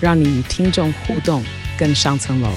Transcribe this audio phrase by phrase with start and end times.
[0.00, 1.44] 让你与听众互动
[1.78, 2.50] 更上层楼。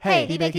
[0.00, 0.50] 嘿，你别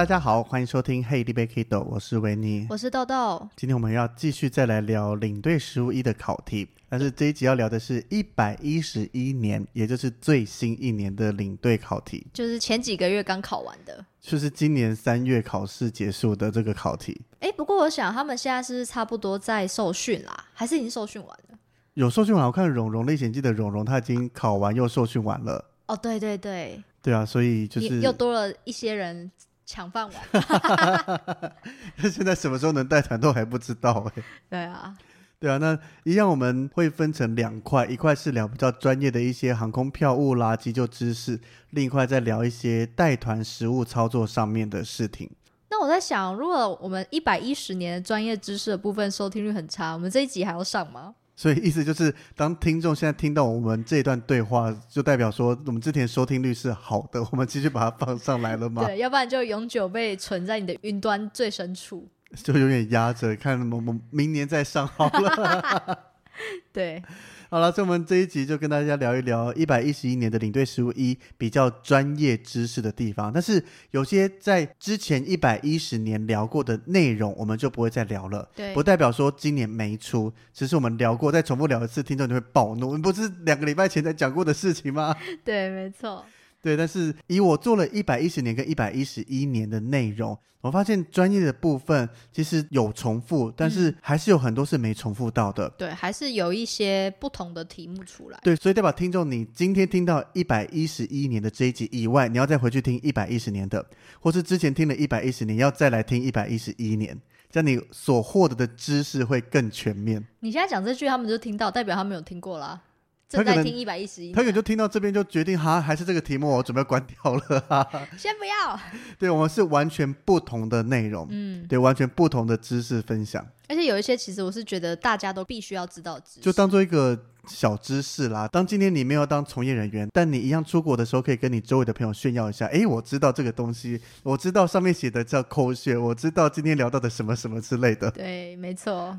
[0.00, 3.46] 大家好，欢迎收听《Hey, d b Kido》，我是维尼，我是豆豆。
[3.54, 17.20] 今天我们要继续再来聊领队十五一的考题，但是这一集要聊的是一百一十一年，也就是最新一年的领队考题，就是前几个月刚考完的，就是今年三月考试结束的这个考题。
[17.40, 21.58] 哎，不过我想他们现在是差不多在受训啦，还是已经受训完了？
[21.92, 25.62] 有受训完，我看蓉蓉历险记的蓉蓉，她已经考完又受训完了。
[25.88, 29.30] 哦，对对对，对啊，所以就是又多了一些人。
[29.70, 31.52] 抢饭碗，
[31.94, 34.22] 那 现在什么时候能带团都还不知道哎。
[34.50, 34.96] 对啊，
[35.38, 45.30] 对啊，那一样我们会分成两块，一块是聊比较专业的一些航空票务啦、急救知识，另一块再聊一些带团实务操作上面的事情。
[45.70, 51.14] 那我在想，如果我们一百一十年专业知识的部分收听率很差，我们这一集还要上吗？
[51.40, 58.84] 所以意思就是，当听众现在听到我们这一段对话，就代表说我们之前收听率是好的，我们继续把它放上来了吗？
[58.84, 65.98] 对，要不然就永久被存在你的云端最深处，就永远压着，看我们明年再上好了。
[66.74, 67.02] 对。
[67.50, 73.32] 好了，所以我们这一集就跟大家聊一聊一百一十一年的领队实务一比较专业知识的地方。
[73.32, 73.60] 但是
[73.90, 78.48] 有些在之前一百一十年聊过的内容，我们就不会再聊了。
[78.54, 82.96] 对，不代表说今年没出，只是我们聊过，再重复聊一次，听众就会暴怒。
[82.98, 85.16] 不是两个礼拜前才讲过的事情吗？
[85.44, 86.24] 对，没错。
[86.62, 95.70] 对，但是以我做了一百一十年跟一百一十一年的内容，我发现专业的部分其实有重复，但是还是有很多是没重复到的。
[95.70, 98.38] 对，还是有一些不同的题目出来。
[98.42, 103.84] 对，所以代表听众，你今天听到一百一十一年的这一集以外，你要再回去听一百一十年的，
[104.20, 107.18] 或是之前听了一百一十年，要再来听一百一十一年，
[107.50, 110.22] 这样你所获得的知识会更全面。
[110.40, 112.82] 你现在讲这句，他们就听到，代表他们有听过啦。
[113.30, 117.88] 正在听一百一十一，他可能就听到这边就决定哈，还是这个题目，我准备关掉了。
[118.18, 118.78] 先不要。
[119.16, 123.46] 对，我们是完全不同的内容，嗯，对，完全不同的知识分享。
[123.68, 128.48] 而且有一些，其实我是觉得大家都必须要知道知识，就当做一个小知识啦。
[128.48, 132.66] 当今天你没有当从业人员，但你一样出国的时候，可以跟你周围的朋友炫耀一下。
[132.66, 138.10] 哎，我知道这个东西，我知道上面写的叫口穴，我知道今天聊到的什么什么之类的。
[138.10, 139.16] 对，没错。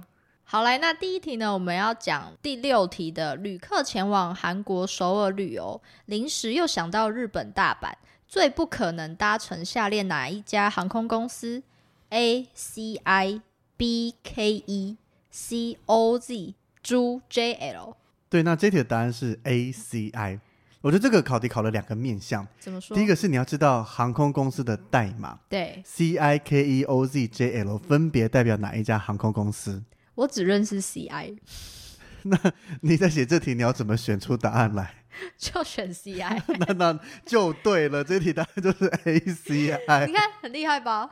[0.52, 1.54] 好来，那第一题呢？
[1.54, 7.94] 我们要讲第六题的旅客前往韩国首尔旅游，临时又想到日本大阪，
[8.28, 11.64] 最不可能搭乘下列哪一家航空公司
[12.10, 13.42] ？A C I
[13.78, 14.98] B K E
[15.32, 17.96] C O Z 朱 J L。
[18.28, 20.38] 对，那这题的答案是 A C I。
[20.82, 22.46] 我觉得这个考题考了两个面向。
[22.60, 22.94] 怎么说？
[22.94, 29.82] 第一个是你要知道航空公司的代码，对，C I K E O Z J L 分别代表哪一家航空公司？
[30.22, 31.36] 我只认识 CI，
[32.24, 32.38] 那
[32.82, 34.94] 你在写这题，你要怎么选出答案来？
[35.38, 40.06] 就选 CI， 那那就对了，这题答案就是 ACI。
[40.08, 41.10] 你看很厉害吧？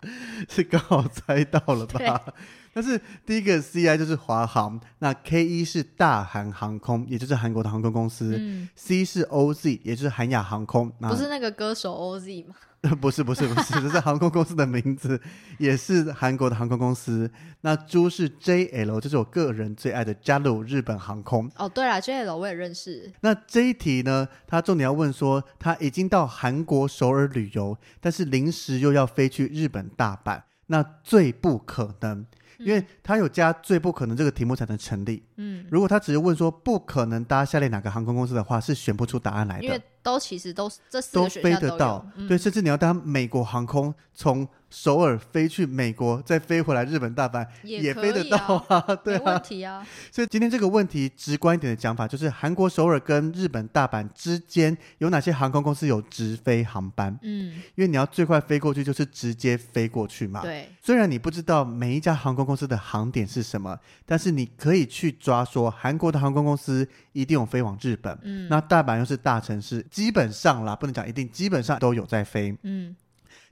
[0.49, 2.33] 是刚好猜到了吧？
[2.79, 8.37] 但是第一个 CI 就是华航，那 K 一是大韩航空，也就是韩国的航空公司。
[8.39, 10.89] 嗯，C 是 OZ，也就是韩亚航空。
[11.01, 12.55] 不是那个歌手 OZ 吗？
[13.01, 15.21] 不是不是不是， 这是航空公司的名字，
[15.59, 17.29] 也是韩国的航空公司。
[17.59, 21.51] 那猪是 JL，这是我个人最爱的加入日本航空。
[21.57, 23.11] 哦，对了，JL 我也认识。
[23.19, 32.25] 那这一题呢，他重点要问说，他已经到韩国首尔旅游，但是临时又要飞去日本大阪，那最不可能。
[32.59, 35.23] 因为他有加最不可能这个题目才能成立。
[35.37, 39.63] 嗯，如果他只是问说不可能搭下列哪个航空公司的话，是选不出答案来的。
[39.63, 48.37] 因为都其实都这四都个选项都有飞得到，嗯对，甚至你要搭美国航空从首尔飞去美国，再飞回来日本大阪，也可飞得到
[48.67, 49.39] 啊， 啊，对没问啊。
[49.39, 49.85] 题啊。
[50.11, 57.17] 所以今天这个问题直观一点的讲法，就是韩国首尔跟日本大阪之间有哪些航空公司有直飞航班？
[57.23, 60.41] 嗯，因为你要最快飞过去，就是直接飞过去嘛。
[60.43, 63.75] 对，虽然你不知道每一家航空公司的航点是什么，
[64.05, 68.15] 但是你可以去抓说韩国的航空公司一定有飞往日本。
[68.21, 72.57] 嗯，那大阪又是大城市，基本上啦，不能讲一定，基本上都有在飞。
[72.63, 72.95] 嗯，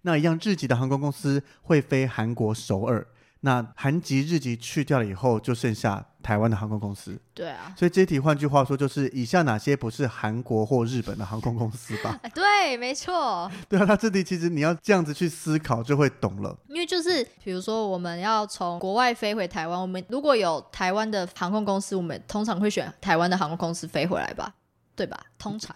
[0.02, 3.06] 那一样，日籍的航空公司会飞韩国首尔。
[3.42, 7.22] 那韩籍、日籍去掉了以后，就剩下台湾的航空公司。
[7.36, 12.20] 对啊，所以这题，换句话说，就是以下哪些不是韩国或日本的航空公司吧？
[12.24, 16.58] 哎 对，没错， 对啊，那这题其实你要这样子去思考，就会懂了。
[16.68, 24.52] 因为就是比如说我们要从国外飞回台湾，我们如果有台湾的航空公司，我们通常会选台湾的航空公司飞回来吧，
[24.96, 25.18] 对吧？
[25.38, 25.76] 通常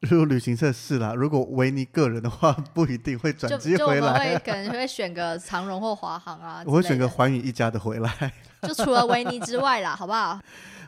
[0.00, 4.38] 如果旅行社是啦，如果维尼个人的话， 不一定会转就机就我们回来会。
[4.44, 8.32] 可能会选个长荣或华航啊 我会选个环宇一家的回来。
[8.62, 10.38] 就除了维尼之外啦， 好不好？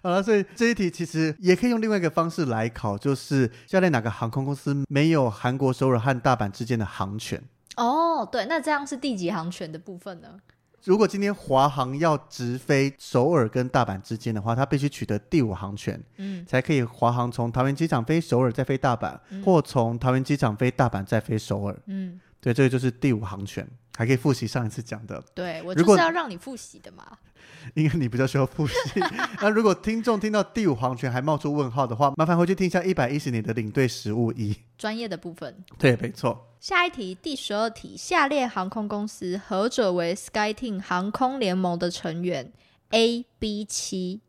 [0.03, 7.43] 好了，所以这一题其实也可以用另外一个方式来考，就是下列哪个航空公司没有韩国首尔和大阪之间的航权？
[7.77, 10.29] 哦，对，那这样是第几航权的部分呢？
[10.87, 16.47] 如果今天华航要直飞首尔跟大阪之间的话，它必须取得第五航权，嗯。
[16.47, 19.43] 才可以华航从桃园机场飞首尔再飞大阪，嗯。
[19.43, 21.77] 或从桃园机场飞大阪再飞首尔。
[21.87, 25.23] 嗯，对，这个就是第五航权，还可以复习上一次讲的。
[25.35, 27.05] 对我就是要让你复习的嘛。
[27.75, 28.75] 因为你比较需要复习。
[29.41, 34.57] 那如果听众听到第五航权还冒出问号的话，麻烦回去听一下一百一十年的领队实务一。
[34.77, 35.65] 专业的部分。
[35.79, 36.55] 对，没错。
[36.61, 42.53] 下一题，第十二题，下列航空公司何者为 SkyTeam 航空联盟的成员
[42.91, 44.21] ？A、B 七、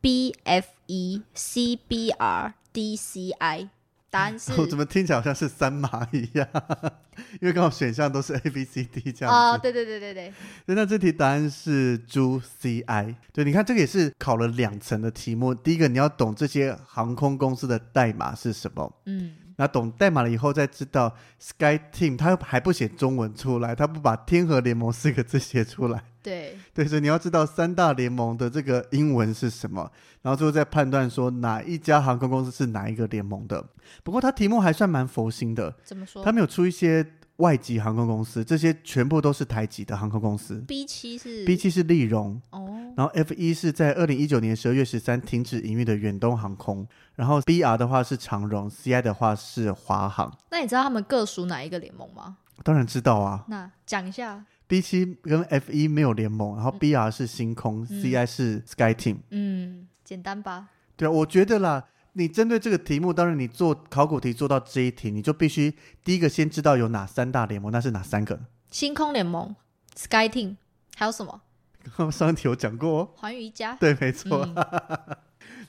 [0.00, 3.68] B、F 一、C、B、R、D、C、I。
[4.12, 6.46] 答案是我怎么听起来好像是三码一样？
[7.40, 9.40] 因为刚好选项都是 A、B、C、D 这样子。
[9.40, 10.32] 哦，对对对对对，
[10.66, 13.14] 对，那这题答案是猪 CI。
[13.32, 15.54] 对，你看这个也是考了两层的题目。
[15.54, 18.92] 第一个，你要懂这些航空公司的代码是什么。
[19.06, 26.02] 嗯，那懂代码了以后，再知道 Sky Team 他还不写中文出来，他不把天河联盟四个字写出来。
[26.22, 29.90] 对， 对，所以你要知道三大联盟的这个英文是什么，
[30.22, 33.64] 然后最后再判断说哪一家航空公司是哪一个联盟的。
[34.04, 37.04] 不过他题目还算蛮佛心的，怎么说他没有出一些
[37.42, 40.62] 外籍航空公司，这些全部都是台籍的航空公司。
[40.68, 46.86] ？B 七是 B 七是利荣，哦，然后 F 一是在二零一九年十二月十三停止营运的远东航空，
[47.16, 50.32] 然后 BR 的话是长荣，CI 的话是华航。
[50.50, 52.36] 那你知道他们各属哪一个联盟吗？
[52.62, 54.44] 当然知道啊那讲一下。
[54.68, 59.16] ，B 七跟 F 一没有联盟，然后 BR 是星空、嗯 c i 是 Sky Team。
[59.30, 60.68] 嗯，简单吧？
[60.96, 65.74] 对啊，我觉得啦，你针对这个题目，当然你做考古题做到这一题，你就必须
[66.04, 68.38] 第一个先知道有哪三大联盟，那是哪三个？
[68.70, 69.54] 星空联盟、
[69.96, 70.56] SkyTeam，
[70.96, 71.40] 还有什么？
[71.84, 73.10] 刚刚上一题有讲过哦。
[73.16, 73.74] 环宇一家。
[73.76, 74.48] 对，没错。
[74.54, 75.16] 嗯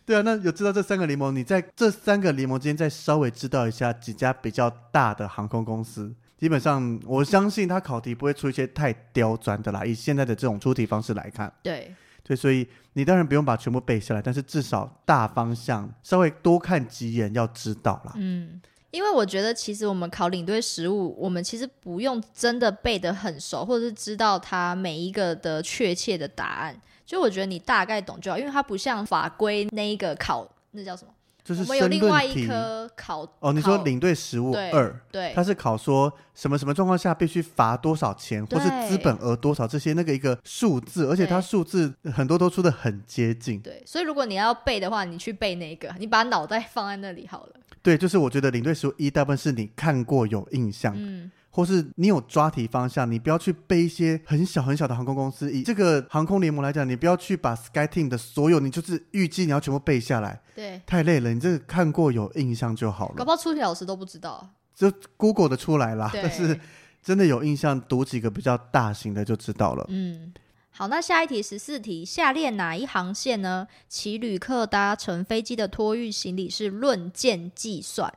[0.06, 6.14] 对啊，那有知道这三个联盟，你在这三个联盟之间再稍微知道一下几家比较大的航空公司。
[6.38, 9.86] 基本上，我相信他考题不会出一些太刁钻的啦。
[9.86, 18.14] 以现在的这种出题方式来看，对，对，所以你当然不用把全部背下来，但是至少大方向稍微多看几眼要知道啦。
[18.16, 18.62] 嗯，
[18.92, 26.80] 因为我觉得其实我们考领队实务，我们其实不用真的背得很熟，或者是知道它每一个的确切的答案。
[27.06, 31.12] 就我觉得你大概懂就好，因为它不像法规那一个考，那叫什么？
[31.44, 32.48] 就是我们有申另外一论题。
[32.48, 43.60] 科考哦，你说领队实务二，对它是考说什么什么状况下必须罚多少钱，或是资本额多少这些那个一个数字，而且它数字很多都出的很接近。
[43.60, 47.54] 对，所以如果你要背的话，你去背那个，你把脑袋放在那里好了。
[47.82, 55.52] 对，就是我觉得领队实务一大部分是你看过有印象，嗯，或是你有抓题方向，你不要去背一些很小很小的航空公司。
[55.52, 61.32] 以这个航空联盟来讲，你不要去把 SkyTeam 的所有，你就是预计你要全部背下来，对，太累了。
[61.32, 64.50] 你这个看过有印象就好了，搞不好出题老师都不知道。
[64.74, 66.10] 就 Google 的出来啦。
[66.12, 66.60] 但是
[67.04, 69.86] 真的有印象，读几个比较大型的就知道了。
[69.90, 70.34] 嗯，
[70.72, 73.68] 好，那下一题十四题，下列哪一航线呢？
[73.88, 78.12] 其旅客搭乘飞机的托运行李是论件计算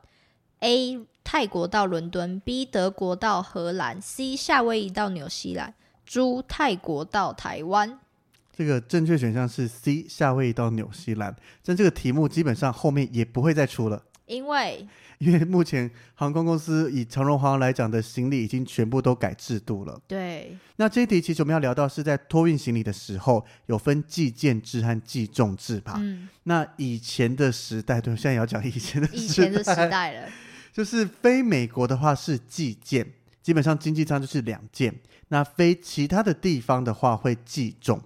[0.60, 1.00] ？A.
[1.28, 2.64] 泰国到伦敦，B.
[2.64, 4.37] 德国到荷兰，C.
[4.37, 7.99] 夏威夷到纽西兰猪泰国到台湾。
[8.56, 11.35] 这个正确选项是 C，夏威夷到纽西兰。
[11.64, 14.00] 但这个题目基本上后面也不会再出了。
[14.26, 14.87] 因为
[15.18, 20.00] 因为目前航空公司以长荣航来讲的行李已经全部都改制度了。
[20.06, 25.95] 对，那这一题其实我们要聊到是在托运行李的时候，有分计件制和计重制吧。
[25.99, 29.18] 嗯，那以前的时代，对，现在也要讲以前的时代。
[29.18, 30.28] 以前的时代了，
[30.76, 34.95] 就是非美国的话是寄件，基本上经济舱就是两件。
[35.28, 37.99] 那非其他的地方的话会计重。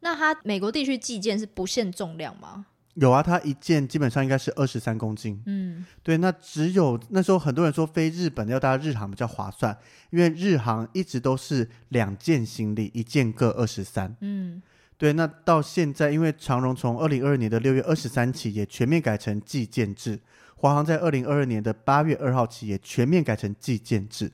[0.00, 2.66] 那它美国地区寄件是不限重量吗？
[2.96, 5.42] 有啊，它一件基本上应该是二十三公斤。
[5.46, 9.74] 嗯，对，那只有那时候很多人说飞日本要搭日航比较划算，
[10.10, 14.14] 因为日航一直都是两件行李，一件各二十三。
[14.20, 14.60] 嗯，
[14.98, 20.20] 对，那到现在，因为长荣从二零二二年的六月二十三起也全面改成计件制，
[20.58, 24.30] 华航在二零二二年的八月二号起也全面改成计件制。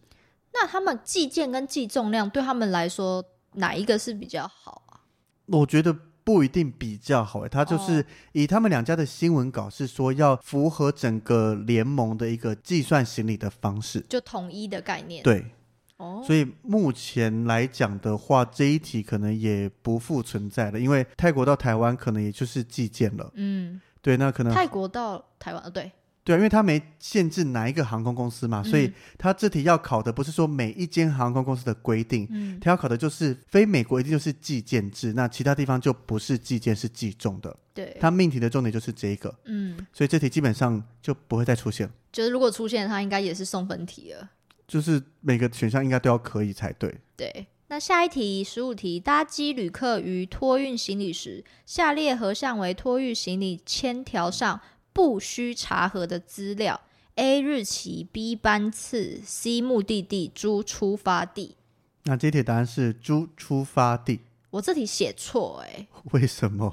[0.54, 3.23] 那他们计件跟计重量对他们来说
[3.54, 5.00] 哪一个是比较好啊？
[5.47, 14.00] 我觉得不一定比较好诶，他就是哦以他们两家的新闻稿是说要符合整个联盟的一个计算行李的方式。
[14.09, 15.45] 就统一的概念。，对，
[15.99, 23.31] 哦，所以目前来讲的话，这一题可能也不复存在了，因为泰国到台湾可能也就是计件了。
[23.35, 25.93] 嗯，对，那可能泰国到台湾，呃，对，
[26.25, 37.54] 对啊，因为它没限制哪一个航空公司嘛，所以嗯它这题要考的不是说每一间航空公司的规定，嗯，它要考的就是非美国一定就是计件制，那其他地方就不是计件是计重的。
[37.75, 44.31] 对，它命题的重点就是这一个，嗯，所以这题基本上就不会再出现了，就是如果出现，它应该也是送分题了。
[44.66, 46.95] 就是每个选项应该都要可以才对。
[47.16, 54.59] 对，那下一题，十五题，搭机旅客于托运行李时，下列何项为托运行李签条上
[54.95, 56.81] 不需查核的资料
[57.17, 57.43] ？A.
[57.43, 58.35] 日期，B.
[58.35, 59.61] 班次，C.
[59.61, 61.57] 目的地，猪出发地。
[62.05, 64.21] 那这题答案是猪出发地，
[64.51, 66.73] 我这题写错哎，为什么？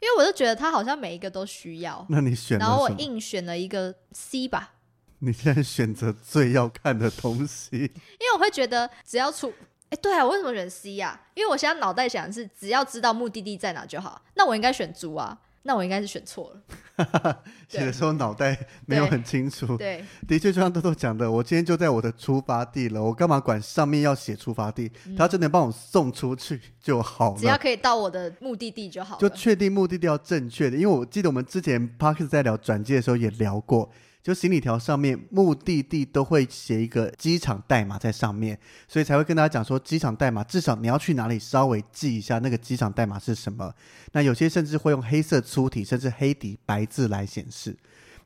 [0.00, 2.90] 因为我就觉得它好像每一个都需要，那你选然后我？
[2.92, 4.74] 硬选了一个 C 吧，
[5.18, 9.52] 你现在选择最要看的东西，因为我会觉得只要出，
[9.90, 16.62] 哎，对啊，我为什么选 C 呀、因为我现在脑袋想的是只要知道目的地在哪就好，那我应该选猪啊，那我应该是选错了。
[17.68, 19.76] 写的时候脑袋没有很清楚。
[19.76, 24.90] 对，的确，就像豆豆讲的，我今天就在我的出发地了，我干嘛管上面要写出发地？
[25.16, 27.56] 他真的帮我送出去就好了只要。
[27.56, 29.20] 可以到我的目的地就好了。
[29.20, 33.90] 就确定目的地要正确的，因为我记得我们之前 p a r k 在聊转机的时候也聊过，
[34.22, 43.72] 就行李条上面目的地都会写一个机场代码在上面，所以才会跟大家讲说机场代码至少你要去哪里稍微记一下那个机场代码是什么。
[44.12, 47.76] 那有些甚至会用黑色粗体甚至黑底白字来显示。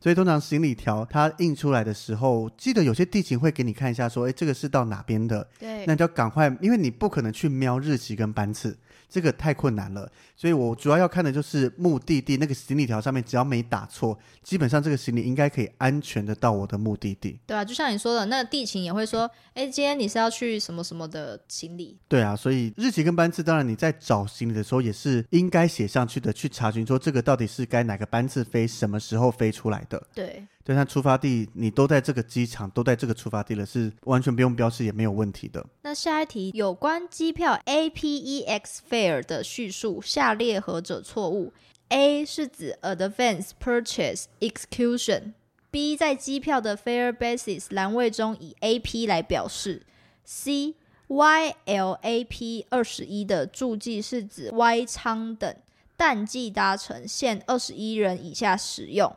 [0.01, 8.77] 所以通常行李条它印出来的时候，记得有些地勤会给你看一下，说，哎，这个是到哪边的，对，那你就要赶快，因为你不可能去瞄日期跟班次，
[9.15, 10.11] 这个太困难了。
[10.35, 17.39] 所以我主要要看的就是目的地那个行李条上面，只要没打错，基本上这个行李应该可以安全的到我的目的地。
[17.47, 21.97] 对啊，就像你说的，那个地勤也会说，哎，今天你是要去什么什么的行李？
[22.09, 30.05] 对啊，所以日期跟班次，当然你在找行李的时候也是应该写上去的，去查询说这个到底是该哪个班次飞，什么时候飞出来的。
[30.13, 35.65] 对，对，它出发地你都在这个机场，都在这个出发地了，是完全不用标示也没有问题的。
[35.83, 41.53] 那下一题，有关机票 APEX fare 的叙述，下列何者错误
[41.91, 45.35] ？A 是指 Advance Purchase Execution。
[45.71, 49.83] B 在机票的 fare basis 栏位中以 AP 来表示。
[50.27, 50.75] C
[51.07, 55.55] YLAP 二十一的注记是指 Y 舱等
[55.99, 59.15] 淡季搭乘，限二十一人以下使用。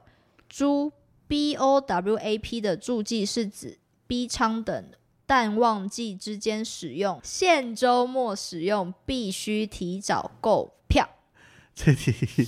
[0.49, 0.91] 猪
[1.29, 4.91] BOWAP 的注记是指 B 舱等
[5.25, 11.09] 淡旺季之间使用，现周末使用必须提早购票。
[11.75, 12.47] 这题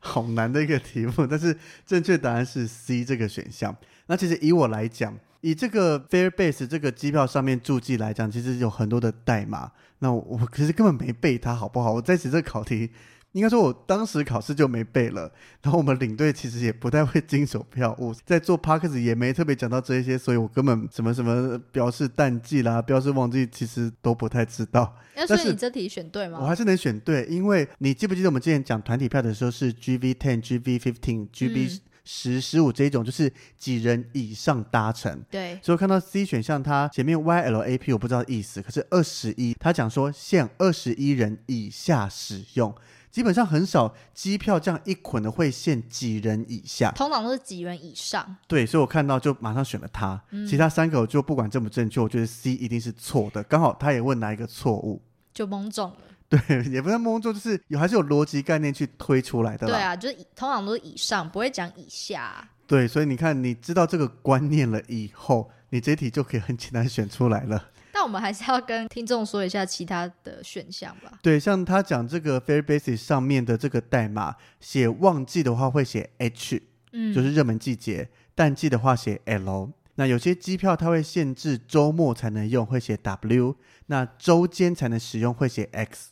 [0.00, 3.76] 好难的一个题目，但是正确答案是 C 这个选项。
[4.06, 9.72] 那其实以我来讲，以这个 Fairbase 这个机票上面注记来讲，其实有很多的代码。
[10.00, 11.92] 那我我其实根本没背它，好不好？
[11.92, 12.90] 我在写这个考题，
[13.34, 15.30] 应该说我当时考试就没背了。
[15.62, 24.96] 然后我们领队其实也不太会经手票务， 在做 p a r k s 也没特别讲到这些，所以我根本什么什么标示淡季啦、标示旺季，其实都不太知道。
[25.16, 26.38] 那但是所以你这题选对吗？
[26.40, 35.24] 我还是能选对，因为你记不记得我们之前讲团体票的时候是 GV ten、GV fifteen、GB 十、十五这一种，就是几人以上搭乘。
[35.30, 42.74] 对，所以我看到 C 选项，它前面 YLAP 我不知道意思，可是二十一，它讲说限二十一人以下使用，
[43.14, 46.90] 基本上很少机票这样一捆的会限几人以下。
[46.90, 48.34] 通常都是几人以上。
[48.48, 55.00] 对，所以我看到就马上选了它，嗯其他三个我就不管正不正确，我觉得 C 一定是错的，刚好他也问哪一个错误。
[55.32, 55.96] 就蒙中了，
[56.28, 56.40] 对，
[56.72, 59.72] 也不是蒙中，就是有还是有逻辑概念去推出来的啦。
[59.72, 67.68] 对啊，就是通常都是以上，不会讲以下啊、对，所以你看，你知道这个观念了以后，你这一题就可以很简单选出来了。
[68.04, 71.18] 但我们还是要跟听众说一下其他的选项吧。
[71.22, 76.60] 对，像他讲这个 Fair Basic 上面的这个代码，写旺季的话会写 H，、
[76.92, 79.70] 嗯，就是热门季节；淡季的话写 L。
[79.94, 83.54] 那有些机票它会限制周末才能用，会写 W；
[83.86, 86.10] 那周间才能使用，会写 X。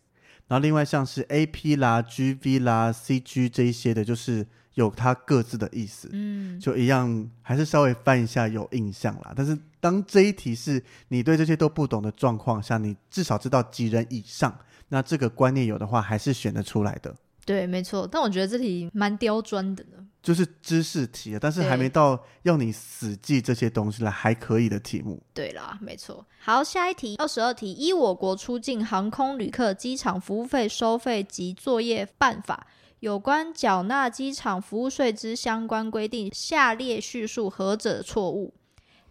[0.48, 6.08] 然后另外像是 AP 啦、GV 啦、CG 这一些的，就是有它各自的意思。
[6.12, 9.34] 嗯，就一样，还是稍微翻一下有印象啦。
[9.36, 14.56] 但是当这一题是你对这些都不懂的状况下，你至少知道几人以上，
[14.90, 17.12] 那这个观念有的话，还是选得出来的。
[17.44, 18.06] 对，没错。
[18.08, 19.98] 但我觉得这题蛮刁钻的呢。
[20.22, 25.20] 就是知识题，但是还没到要你死记这些东西了，还可以的题目。
[25.34, 26.24] 对啦，没错。
[26.38, 32.68] 好，下一题，二十二题，依我国出境航空旅客机场服务费收费及作业办法
[33.00, 38.54] 有关缴纳机场服务税之相关规定，下列叙述何者错误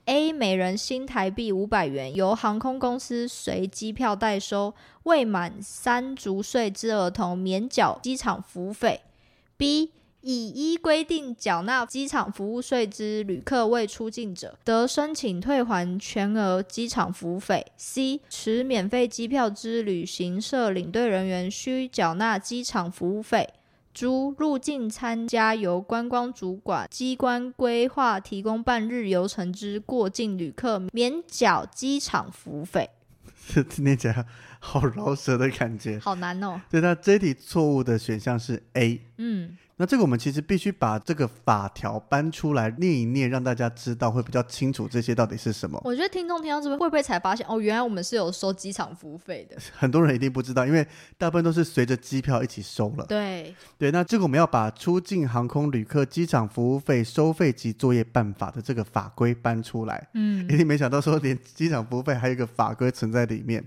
[0.06, 0.34] ？A.
[0.34, 9.02] 每人新台币五百元，由航空公司随机票代收，未满三足岁之儿童免缴机场服务费。
[9.58, 9.92] B.
[10.24, 17.66] 已依规定缴纳机场服务税之旅客未出境者，得申请退还全额机场服务费。
[17.76, 18.22] C.
[18.30, 23.50] 持免费机票之旅行社领队人员需缴纳机场服务费。
[23.94, 32.90] 诸入境参加由观光主管机关规划提供半日游程之过境旅客，免缴机场服务费。
[33.78, 34.26] 念起来
[34.60, 36.00] 好饶舌的感觉。
[36.00, 36.62] 好难哦。
[36.70, 39.02] 对，那这一题错误的选项是 A。
[39.18, 45.82] 嗯，那这个我们其实必须把这个法条搬出来念一念，让大家知道会比较清楚这些到底是什么。
[45.84, 49.58] 我觉得听众听到这边会不会才发现，哦，原来我们是有收机场服务费的。
[49.76, 50.86] 很多人一定不知道，因为
[51.18, 53.04] 大部分都是随着机票一起收了。
[53.08, 60.08] 对，对，那这个我们要把出境航空旅客机场服务费收费及作业办法的这个法规搬出来。
[60.14, 63.66] 嗯一定没想到说连机场服务费还有一个法规存在里面。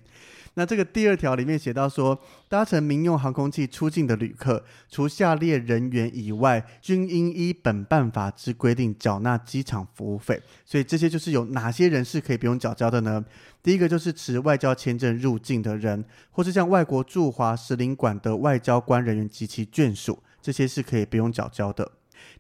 [0.57, 2.17] 那这个第二条里面写到说，
[2.49, 10.41] 搭乘民用航空器出境的旅客，除下列人员以外，均应依本办法之规定缴纳机场服务费。
[10.65, 13.25] 所以这些就是有哪些人是可以不用缴交的呢？
[13.63, 21.91] 第一个就是持外交签证入境的人，或是向外国驻华使领馆的外交官人员及其眷属，这些是可以不用缴交的。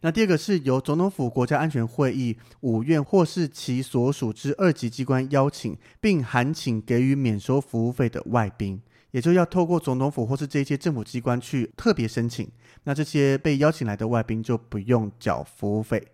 [0.04, 8.78] 那第二个是由总统府国家安全会议、五院或是其所属之二级机关邀请，并函请给予免收服务费的外宾，
[9.12, 12.46] 也就要透过总统府或是这些政府机关去特别申请。
[12.82, 16.06] 那这些被邀请来的外宾就不用缴服务费。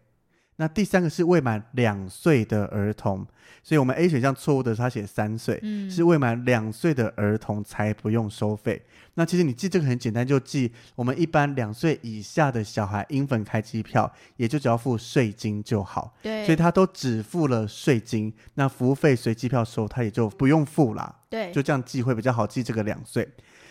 [0.61, 3.27] 那第三个是未满两岁的儿童，
[3.63, 8.83] 所以我们 A 选项错误的，他写三岁，嗯，是未满两岁的儿童才不用收费。
[9.15, 23.27] 那其实你记这个很简单，就记我们一般两岁以下的小孩英粉开机票，也就只要付税金就好，对，所以他都只付了税金，那服务费随机票收他也就不用付啦，对，就这样记会比较好记这个两岁。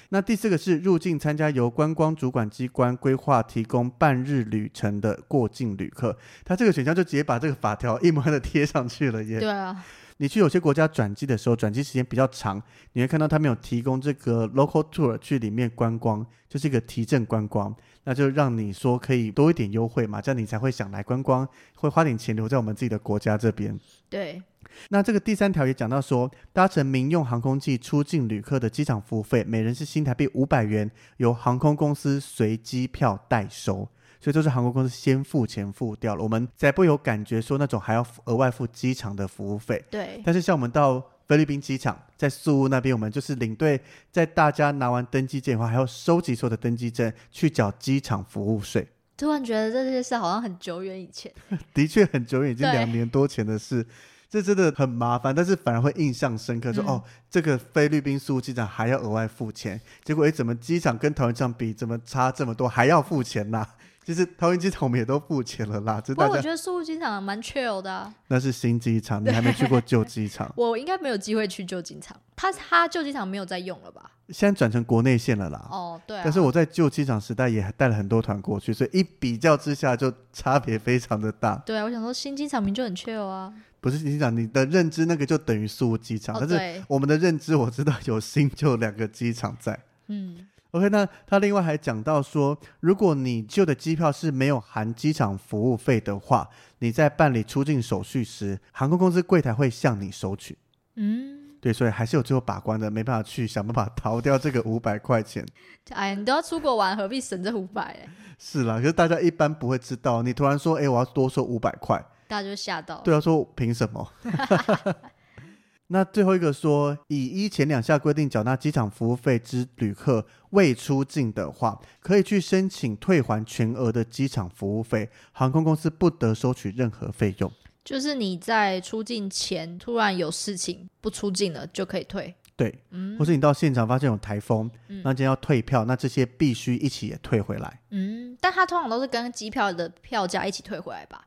[0.10, 9.39] 那第四个是入境参加由观光主管机关规划提供半日旅程的过境旅客，他这个选项就直接把这个法条一模一样的贴上去了耶。
[9.39, 9.86] 对啊，
[10.17, 12.62] 你去有些国家转机的时候，转机时间比较长，
[12.93, 23.80] 你会看到他们有提供这个 local tour 去里面观光，就是一个提振观光，那就让你说可以多一点优惠嘛，这样你才会想来观光，会花点钱留在我们自己的国家这边。
[24.10, 24.41] 对，
[24.89, 33.88] 那这个第三条也讲到说，搭乘民用航空器出境旅客的机场服务费，每人是新台币五百元，由航空公司随机票代收。
[34.22, 39.82] 所以都是航空公司先付钱付掉了，我们才不会有感觉说那种还要额外付机场的服务费。
[39.89, 43.80] 对，但是像我们到菲律宾机场，在宿务那边，我们就是领队
[44.12, 48.86] 在大家拿完登机证以后，还要收集所有的登机证去缴机场服务税。
[49.15, 51.32] 突然觉得这件事好像很久远以前。
[51.74, 53.86] 的确很久远，已经两年多前的事。
[54.29, 56.71] 这真的很麻烦，但是反而会印象深刻。
[56.71, 63.65] 说、嗯哦，这个菲律宾宿务机场还要额外付钱，结果诶，怎么机场跟桃园机场比，怎么差这么多，还要付钱呐？
[64.05, 72.15] 其实桃园机场我们也都付钱了啦，不过我觉得宿务机场蛮 chill 的啊、那是新机场，你还没 去过旧机场，我应该没有机会去旧机场。
[72.35, 74.11] 他他旧机场没有在用了吧？
[74.29, 75.67] 现在转成国内线了啦。
[75.69, 76.21] 哦，对啊。
[76.23, 81.55] 但是我在旧机场时代也带了很多团过去，所以一比较之下就差别非常的大。
[81.65, 83.53] 对啊，我想说新机场名就很 chill 啊。
[83.81, 89.79] 不是新机场，你的认知那个就等于宿务机场，哦，但是，我们的认知我知道有新旧两个机场在。
[90.07, 100.57] 嗯，OK，那他另外还讲到说，如果你旧的机票是没有含机场服务费的话，你在办理出境手续时，航空公司柜台会向你收取。
[100.95, 105.45] 嗯，对，所以还是有最后把关的，没办法去想办法逃掉这个 五百块钱。
[105.91, 107.81] 哎，你都要出国玩，何必省这五百？
[107.83, 113.01] 哎，是啦，可是大家一般不会知道，你突然说，哎，我要多收五百块，大家就吓到了。
[113.03, 114.07] 对啊，说凭什么？
[115.91, 127.51] 那最后一个说，以依前两项规定缴纳机场服务费之旅客未出境的话，可以去申请退还全额的机场服务费，航空公司不得收取任何费用。
[127.83, 132.35] 就是你在出境前突然有事情不出境了，就可以退。
[132.55, 137.79] 对，嗯或是你到现场发现有台风，嗯那今天要退票，那这些必须一起也退回来。
[137.89, 141.25] 嗯，但它通常都是跟机票的票价一起退回来吧？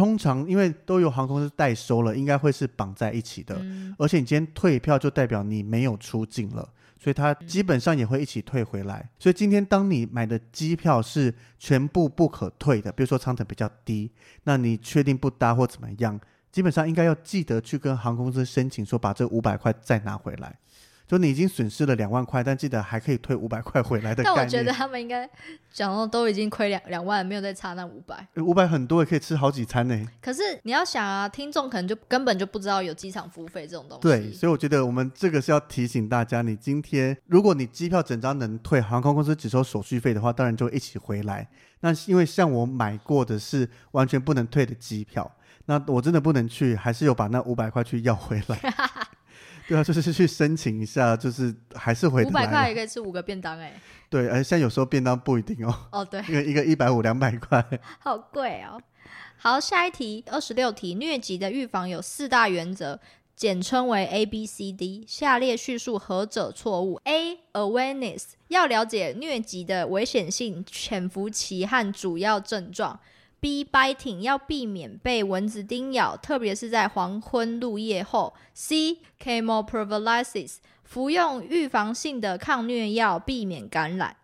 [0.00, 3.54] 通常因为都有航空公司代收了，应该会是绑在一起的。
[3.60, 6.66] 嗯，而且你今天退票就代表你没有出境了，
[6.98, 9.06] 所以它基本上也会一起退回来。
[9.18, 14.10] 所以今天当你买的机票是全部不可退的，比如说舱等比较低，
[14.44, 16.18] 那你确定不搭或怎么样，
[16.50, 20.58] 基本上应该要记得去跟航空公司申请说把这五百块再拿回来。
[21.10, 24.36] 就你已经损失了两万块，但记得还可以退五百块回来的概念。
[24.36, 25.28] 但我觉得他们应该
[25.72, 28.24] 讲到都已经亏两两万，没有再差那五百。
[28.36, 30.06] 五百很多，也可以吃好几餐呢。
[30.22, 34.02] 可是你要想啊，听众可能就根本就不知道有机场服务费这种东西。
[34.02, 41.48] 对，所以我觉得我们这个是要提醒大家，你今天如果你机票整张能退，航空公司只收手续费的话，当然就会一起回来。
[41.80, 45.28] 那因为像我买过的是完全不能退的机票，
[45.64, 48.60] 那我真的不能去，还是有把那五百块去要回来。
[49.70, 52.46] 对啊， 就是去申请一下，就是还是回五百。
[52.48, 53.72] 块也可以吃五个便当哎、
[54.08, 57.64] 对，而现在有时候便当不一定哦，哦，对， 因为一个一百五两百块。
[58.00, 58.82] 好贵哦。
[59.36, 62.98] 好，下一题，二十六题，疟疾的预防有四大原则，
[63.34, 65.04] 简称为 A B C D。
[65.08, 67.38] 下列叙述何者错误？A.
[67.54, 73.00] Awareness 要了解疟疾的危险性、潜伏期和主要症状。
[73.40, 73.64] B.
[73.64, 78.34] Biting 要避免被蚊子叮咬，特别是在黄昏入夜后。
[78.52, 78.98] C.
[79.18, 84.16] Chemoprophylaxis 服用预防性的抗疟药，避免感染。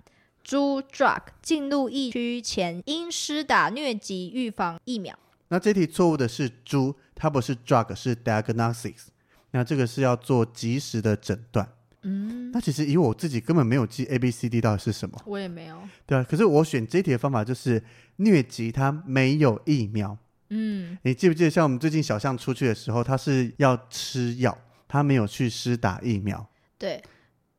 [0.44, 5.18] 猪 drug 进入疫区前应施打疟疾预防疫苗。
[5.48, 9.06] 那这题错误的是猪，它不是 drug，是 diagnosis。
[9.52, 11.68] 那这个是要做及时的诊断。
[12.02, 15.76] 嗯，那其实以我自己根本没有记 A B C D 到底是什么，我也没有。
[16.06, 16.24] 对啊。
[16.28, 17.82] 可是我选这题的方法就是
[18.18, 20.16] 疟疾它没有疫苗。
[20.50, 24.56] 嗯，你记不记得像我们最近小象出去的时候，它是要吃药，
[24.86, 26.46] 它没有去施打疫苗。
[26.78, 27.02] 对，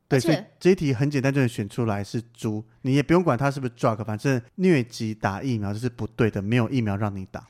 [0.08, 7.46] 对，所以这一题很简单，就能选出来是猪，你也不用管它是不是 drug，反正疟疾打疫苗这是不对的，没有疫苗让你打。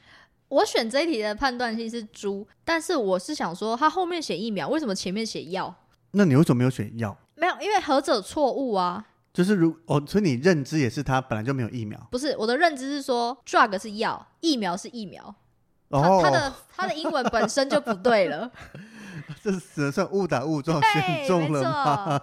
[0.49, 5.73] 我选这一题的判断性是猪，但是我是想说，它后面写疫苗，为什么前面写药？
[6.13, 7.17] 那你为什么没有选药？
[7.35, 9.05] 没有，因为何者错误啊？
[9.33, 15.35] 就是如哦，所以你认知也是它本来就没有疫苗不是，我的认知是说，drug 是药，疫苗是疫苗。
[15.91, 18.51] 它哦，它的它的英文本身就不对了。
[19.43, 22.21] 这只能算误打误撞对选中了吗？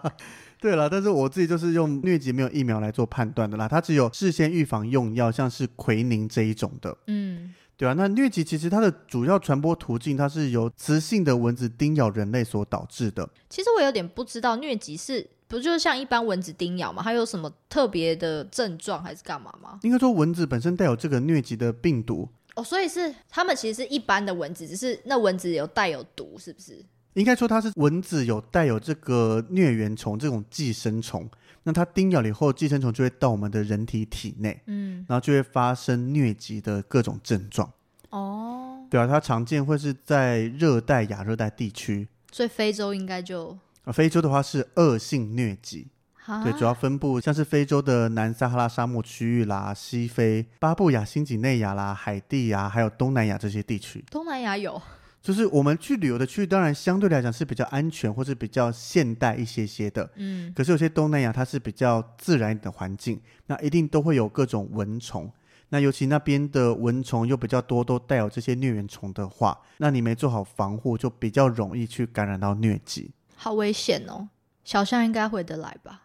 [0.60, 7.94] 对了，但是我自己就是用疟疾没有疫苗来做判断的啦，它只有事先预防用药，像是奎宁这一种的，嗯，对啊。
[7.94, 13.30] 那疟疾其实它的主要传播途径，它是由雌性的蚊子叮咬人类所导致的。
[13.50, 17.02] 其实我有点不知道疟疾是不就是像一般蚊子叮咬吗？
[17.04, 19.80] 它有什么特别的症状还是干嘛吗？
[19.84, 26.84] 应该说蚊子本身带有这个疟疾的病毒，哦，所以是它们其实是一般的蚊子，只是那蚊子有带有毒，是不是？
[27.14, 31.30] 应该说它是蚊子有带有这个疟原虫这种寄生虫，
[31.68, 37.70] 那它叮咬了以后，寄生虫就会到我们的人体体内，嗯，然后就会发生疟疾的各种症状。
[38.12, 42.08] 哦，对啊，它常见会是在热带、亚热带地区。
[42.32, 45.88] 所以非洲应该就啊，非洲的话是恶性疟疾，
[46.26, 54.06] 啊对，主要分布像是非洲的南撒哈拉沙漠区域啦、西非、巴布亚新几内亚啦、海地呀，还有东南亚这些地区。
[54.12, 54.80] 东南亚有，
[55.26, 60.08] 就是我们去旅游的区域，当然相对来讲是比较安全或是比较现代一些些的。
[60.18, 65.28] 嗯，可是有些东南亚它是比较自然的环境，那一定都会有各种蚊虫。
[65.70, 73.10] 那尤其那边的蚊虫又比较多，都带有这些疟原虫的话，那你没做好防护，就比较容易去感染到疟疾。
[73.36, 74.30] 好危险哦。
[74.64, 76.04] 小象应该回得来吧？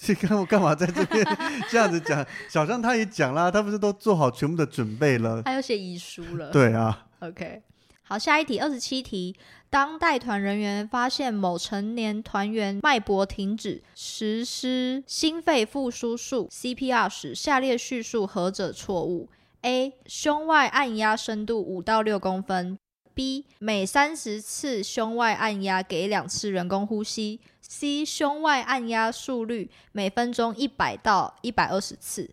[0.00, 1.22] 这干我干嘛在这边
[1.68, 2.26] 这样子讲？
[2.48, 5.42] 小象他也讲啦，他不是都做好全部的准备了？
[5.42, 6.50] 他有写遗书了。
[6.50, 7.62] 对啊，OK，
[8.06, 9.34] 好，下一题，二十七题。
[9.70, 19.30] 当带团人员发现某成年团员脉搏停止，实施心肺复苏术 （CPR） 时，下列叙述何者错误
[19.62, 19.94] ？A.
[20.04, 22.78] 胸外按压深度五到六公分。
[23.14, 23.46] B.
[23.58, 27.40] 每三十次胸外按压给两次人工呼吸。
[27.62, 28.04] C.
[28.04, 32.30] 胸外按压速率每分钟一百到一百二十次。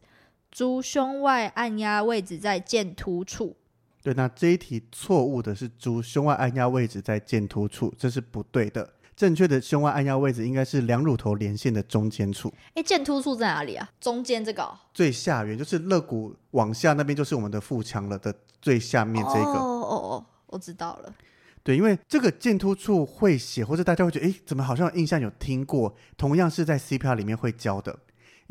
[0.52, 3.56] 猪胸外按压位置在剑突处。
[4.04, 8.94] 对，那这一题错误的是猪胸外按压位置在剑突处，这是不对的。
[9.16, 13.88] 正确的胸外按压位置应该是两乳头连线的中间处，哎，剑突处在哪里啊？
[14.00, 14.76] 中间这个、哦。
[14.94, 19.40] 最下缘就是肋骨往下那边就是我们的腹腔了的最下面这个。
[19.40, 21.14] 哦哦哦，我知道了。
[21.62, 25.94] 对，因为这个剑突处会写，或者大家会觉得，诶，怎么好像印象有听过？
[26.18, 28.00] 同样是在 CPR 里面会教的，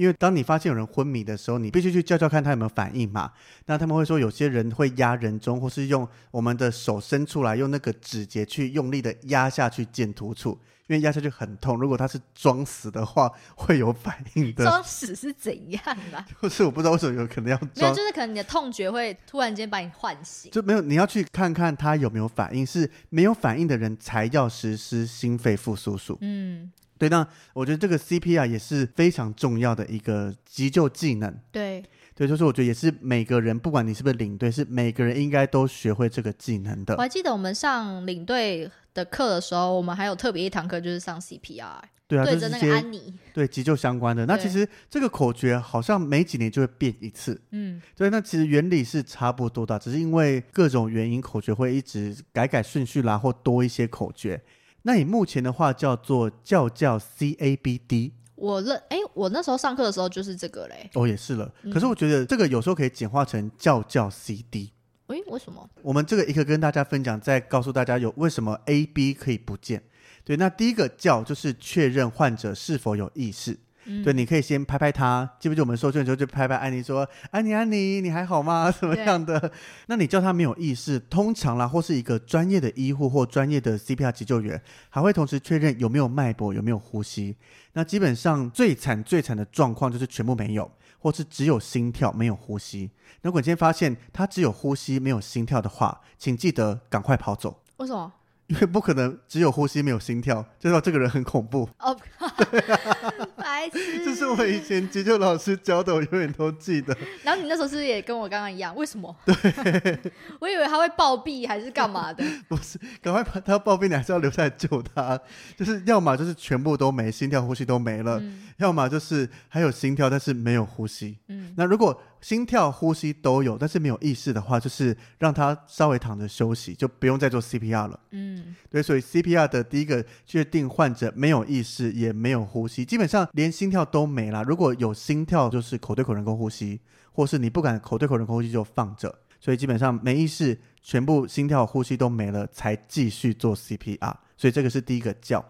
[0.00, 3.30] 因为当你发现有人昏迷的时候，你必须去叫叫看他有没有反应嘛。
[3.66, 11.78] 那他们会说，有些人会压人中，或是用我们的手伸出来，用那个指节去用力的压下去见突处，因为压下去很痛。
[11.78, 14.64] 如果他是装死的话，会有反应的。
[14.64, 16.26] 装死是怎样啦？
[16.40, 20.50] 就是我不知道为什么有可能要没有，装，就是可能你的痛觉会突然间把你唤醒。
[20.50, 26.16] 就没有你要去看看他有没有反应，是没有反应的人才要实施心肺复苏术。
[26.22, 31.34] 嗯，对，那我觉得这个 CPR 也是非常重要的一个急救技能。
[31.50, 31.82] 对，
[32.14, 37.02] 对，就是我觉得也是每个人，不管你是不是领队，是每个人应该都学会这个技能的我的。
[37.02, 43.14] 还记得我们上领队的课的时候，我们还有特别一堂课就是上 CPR，对啊，对着那个安妮。
[43.32, 44.26] 对急救相关的。
[44.26, 47.40] 那其实这个口诀好像每几年就会变一次。
[47.52, 54.42] 嗯，对，那其实原理是差不多的，只是因为各种原因，口诀会一直改改顺序啦，或多一些口诀。
[54.82, 60.90] 那你目前的话叫做叫叫 C A B D，我认哎，我那时候上课的时候就是这个嘞。
[60.94, 61.52] 哦也是了。
[61.62, 64.72] 嗯可是我觉得这个有时候可以简化成叫叫 C D。
[65.08, 65.68] 诶，为什么？
[65.82, 69.82] 我们这个一个跟大家分享，再告诉大家有为什么 A、B 可以不见。
[70.24, 73.58] 对，那第一个叫就是确认患者是否有意识。
[73.92, 78.70] 嗯对，你可以先拍拍他，记不记得我们受训的时候就拍拍安妮说：“安妮，安妮，你还好吗？
[78.72, 79.50] 什么样的？”
[79.88, 87.36] 那你叫他没有意识，通常啦，或是一个专业的医护或专业的 CPR 急救员，还会同时确认有没有脉搏，有没有呼吸。
[87.72, 92.90] 那基本上最惨最惨的状况就是全部没有，或是只有心跳没有呼吸。
[93.22, 97.62] 如果你今天发现他只有呼吸没有心跳的话，请记得赶快跑走。
[97.78, 98.12] 为什么？
[98.48, 101.68] 因为不可能只有呼吸没有心跳，就知道这个人很恐怖。
[101.78, 101.96] 哦，
[103.36, 104.04] 白痴。
[104.04, 106.96] 这是我以前急救老师教的，我永远都记得。
[107.22, 108.74] 然后你那时候是不是也跟我刚刚一样？
[108.76, 109.14] 为什么？
[109.24, 109.98] 对，
[110.40, 112.24] 我以为他会暴毙还是干嘛的。
[112.48, 115.18] 不是，赶快把他暴毙，你还是要留下来救他。
[115.56, 121.16] 就是要么就是全部都没，心跳、呼吸都没了；嗯要么就是还有心跳，但是没有呼吸。
[121.28, 127.98] 嗯，那如果心跳、呼吸都有，但是没有意识的话，就是让他稍微躺着休息，就不用再做 CPR 了。
[128.10, 134.42] 嗯，对，所以 CPR 的第一个确定患者没有意识，也没有呼吸，基本上连心跳都没啦。
[134.42, 136.80] 如果有心跳，就是口对口人工呼吸，
[137.12, 139.18] 或是你不敢口对口人工呼吸就放着。
[139.40, 144.14] 所以基本上没意识，全部心跳、呼吸都没了，才继续做 CPR。
[144.36, 145.42] 所以这个是第一个叫。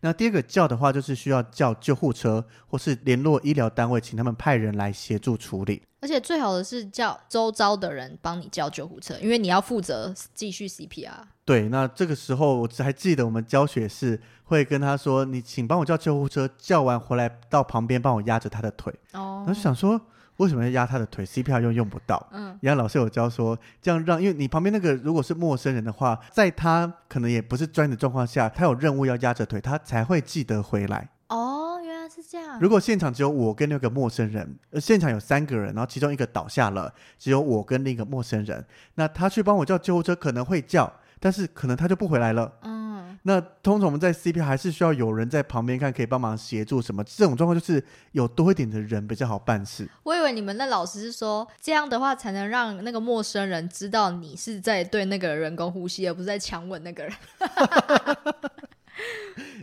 [0.00, 5.82] 那第二个叫的话，就是需要叫救护车，或是联络医疗单位，请他们派人来协助处理。
[6.00, 11.10] 而且最好的是叫周遭的人帮你叫救护车，因为你要负责继续 CPR。
[11.46, 20.00] 对，那这个时候我还记得我们教学是会跟他说：“你请帮我叫救护车，叫完回来到旁边帮我压着他的腿。”哦然后就想说，
[20.36, 22.28] 为什么要压他的腿？CPR 又用不到。
[22.32, 31.08] 嗯然后老师有教说，这样让，因为你旁边那个如果是陌生人的话，在他可能也不是专业的状况下，他有任务要压着腿，他才会记得回来。
[31.28, 32.58] 哦，原来是这样。
[32.60, 42.52] 如果现场只有我跟那个陌生人，呃，现场有三个人，然后其中一个倒下了，只有我跟另一个陌生人，那他去帮我叫救护车可能会叫，但是可能他就不回来了。
[42.62, 42.83] 嗯，
[43.26, 47.02] 那通常我们在 CPR 还是需要有人在旁边看，可以帮忙协助什么。
[47.04, 47.82] 这种状况就是
[48.12, 49.88] 有多一点的人比较好办事。
[50.02, 57.14] 我以为你们的老师是说这样的话才能让那个陌生人知道你是在对那个人工呼吸，而不是在强吻那个人。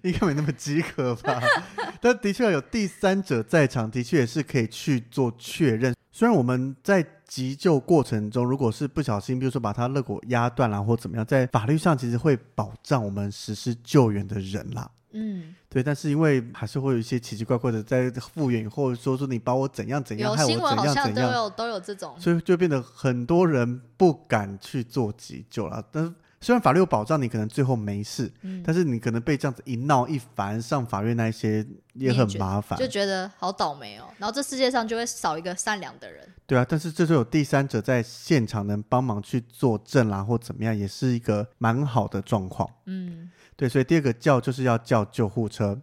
[0.04, 1.39] 应该没那么饥渴吧？
[2.02, 5.93] 但的确有第三者在场，的确也是可以去做确认。
[6.12, 14.91] 虽然我们在急救过程中，如果是不小心，比如说把他肋骨压断了或怎么样，在法律上其实会保障我们实施救援的人啦。
[15.13, 22.13] 嗯，对，但是因为还是会有一些奇奇怪怪的在复原，或者说说你把我怎样怎样，害我有新闻怎好像都样怎样，有都有这种。
[22.20, 25.82] 所以就变得很多人不敢去做急救了。
[25.89, 32.88] 但是虽然法律有保障，你可能最后没事，嗯，但是你可能被这样子一闹一烦，上法院那一些也很麻烦就。
[32.88, 34.06] 觉得好倒霉哦。
[34.17, 36.27] 然后这世界上就会少一个善良的人。
[36.45, 42.69] 对啊，但是这时候有第三者在现场能帮忙去作证啦，或怎么样，也是一个蛮好的状况。
[42.88, 45.80] 嗯，对，所以第二个叫就是要叫救护车。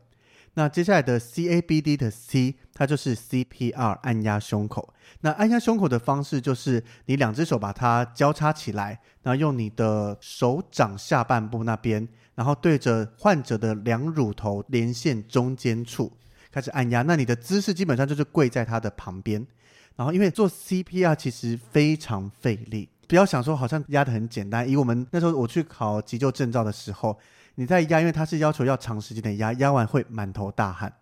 [0.59, 4.93] 那接下来的 CABD 的 C，它就是 CPR 按压胸口。
[5.21, 16.13] 那按压胸口的方式就是你两只手把它交叉起来，然后用你的手掌下半部那边，然后对着患者的两乳头连线中间处
[16.51, 17.03] 开始按压。
[17.03, 19.47] 那你的姿势基本上就是跪在他的旁边，
[19.95, 22.89] 然后因为做 CPR 其实非常费力。
[23.07, 27.17] 不要想说好像压的很简单，以我们那时候我去考急救证照的时候，
[27.59, 30.93] 你在压，因为它是要求要长时间的压，压完会满头大汗，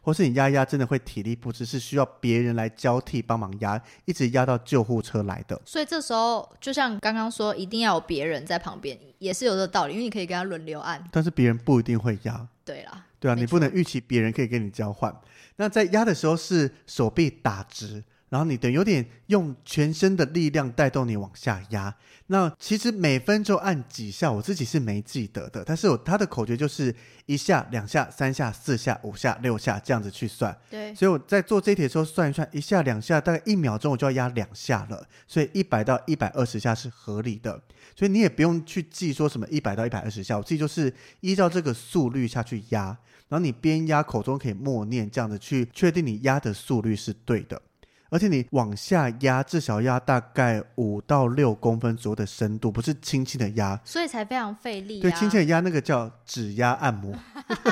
[0.00, 5.60] 或是你压一压真的会体力不支，是需要别人来交替帮忙压，一直压到救护车来的。
[5.66, 11.04] 所以这时候就像刚刚说，一定要有别人在旁边，也是有这个道理，因为你可以跟他轮流按。
[11.12, 15.14] 但是别人不一定会压，对啦，对啊，你不能预期别人可以跟你交换。
[15.56, 18.02] 那在压的时候是手臂打直，
[18.36, 21.96] 然后你等有点用全身的力量带动你往下压。
[22.26, 26.94] 那其实每分钟按几下，我自己是没记得的，但是我它的口诀就是
[27.24, 30.54] 一下、两下、三下、四下、五下、六下这样子去算。
[30.68, 37.58] 对，所以我在做这一题的时候算一算，一下两下大概一秒钟我就要压两下了，所以一百到一百二十下是合理的。
[37.94, 47.62] 所以你也不用去记说什么一百到一百二十下，我自己就是依照这个速率下去压，然后你边压口中可以默念，这样子去确定你压的速率是对的。
[48.08, 53.78] 而且你往下压，至少压大概五到六公分左右的深度，不是轻轻的压。
[53.84, 55.02] 所以才非常费力、啊。
[55.02, 57.14] 对，轻轻的压那个叫指压按摩，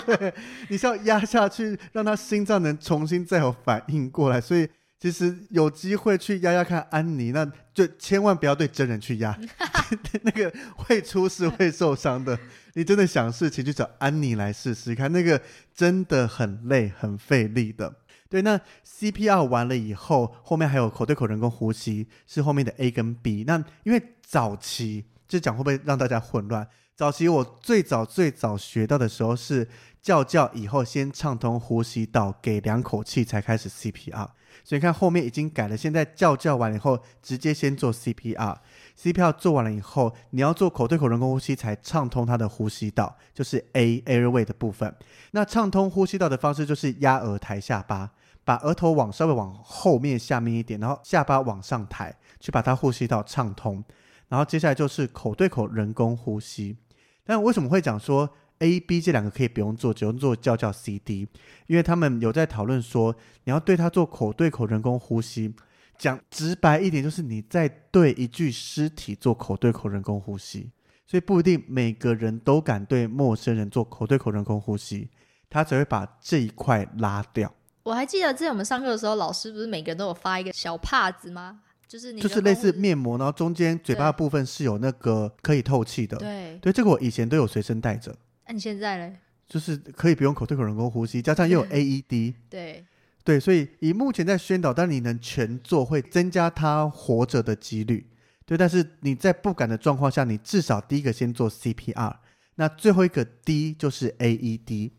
[0.68, 4.40] 你是要压下去，让他心脏能重新再有反应过来。
[4.40, 4.68] 所以
[4.98, 9.38] 其实有机会去压压看安妮，那就千万不要对真人去压，
[10.22, 12.38] 那个会出事会受伤的。
[12.74, 15.40] 你真的想事情，就找安妮来试试看，那个
[15.74, 17.94] 真的很累很费力的。
[18.34, 23.44] 对，那 CPR 完了以后，后面还有口对口人工呼吸，是后面的 A 跟 B。
[23.46, 26.66] 那因为早期就讲会不会让大家混乱？
[26.96, 29.68] 早期我最早最早学到的时候是
[30.02, 34.30] 叫叫以后先畅通呼吸道，给两口气才开始 CPR。
[34.64, 38.56] 所以看后面已经改了，现在叫叫完了以后直接先做 CPR。
[39.00, 44.92] CPR 做完了以后，你要做口对口人工呼吸才畅通它的呼吸道，就是 A airway 的部分。
[45.30, 48.10] 那畅通呼吸道的方式就是压额抬下巴。
[48.44, 53.82] 把额头往稍微往后面下面一点，然后下巴往上抬，去把它呼吸道畅通。
[54.28, 56.76] 然后接下来就是口对口人工呼吸。
[57.24, 58.28] 但为什么会讲说
[58.58, 61.26] A、B 这两个可以不用做，只用做叫叫 C、D？
[61.66, 65.54] 因为他们有在讨论说，你要对他做口对口人工呼吸，
[65.98, 70.70] 讲直白一点，就是你在对一具尸体做口对口人工呼吸。
[71.06, 75.10] 所以不一定每个人都敢对陌生人做口对口人工呼吸，
[75.50, 77.52] 他只会把这一块拉掉。
[77.84, 81.60] 我还记得之前我们上课的时候，老师不是每个人都有发一个小帕子吗？
[81.86, 86.16] 就是你就是类似面膜，然后中间嘴巴的部分是有那个可以透气的。
[86.16, 88.16] 对对，这个我以前都有随身带着。
[88.46, 89.16] 那你现在嘞？
[89.46, 92.34] 就是可以不用口对口人工呼吸，加上又有 AED。
[92.48, 92.84] 对
[93.22, 98.08] 对，所以以目前在宣导，但你能全做，会增加他活着的几率。
[98.46, 102.16] 对，但是你在不敢的状况下，你至少第一个先做 CPR，
[102.54, 104.92] 那最后一个 D 就是 AED。